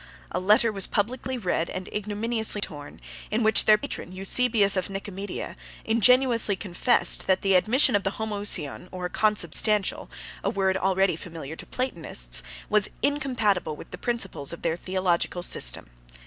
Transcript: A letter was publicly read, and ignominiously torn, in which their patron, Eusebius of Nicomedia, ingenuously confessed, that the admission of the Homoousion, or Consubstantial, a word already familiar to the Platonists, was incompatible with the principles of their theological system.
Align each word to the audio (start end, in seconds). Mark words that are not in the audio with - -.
A 0.31 0.39
letter 0.39 0.71
was 0.71 0.87
publicly 0.87 1.37
read, 1.37 1.69
and 1.69 1.87
ignominiously 1.93 2.59
torn, 2.61 2.99
in 3.29 3.43
which 3.43 3.65
their 3.65 3.77
patron, 3.77 4.11
Eusebius 4.11 4.75
of 4.75 4.89
Nicomedia, 4.89 5.55
ingenuously 5.85 6.55
confessed, 6.55 7.27
that 7.27 7.43
the 7.43 7.53
admission 7.53 7.95
of 7.95 8.01
the 8.01 8.13
Homoousion, 8.13 8.89
or 8.91 9.07
Consubstantial, 9.09 10.09
a 10.43 10.49
word 10.49 10.75
already 10.75 11.15
familiar 11.15 11.55
to 11.55 11.65
the 11.65 11.69
Platonists, 11.69 12.41
was 12.67 12.89
incompatible 13.03 13.75
with 13.75 13.91
the 13.91 13.99
principles 13.99 14.51
of 14.51 14.63
their 14.63 14.75
theological 14.75 15.43
system. 15.43 15.91